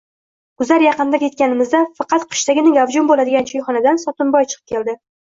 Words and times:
Guzar 0.59 0.85
yaqiniga 0.85 1.19
yetganimizda 1.27 1.81
faqat 1.99 2.25
qishdagina 2.31 2.71
gavjum 2.79 3.11
boʻladigan 3.13 3.47
choyxonadan 3.53 4.01
Sotimboy 4.05 4.49
chiqib 4.55 4.73
keldi. 4.73 4.97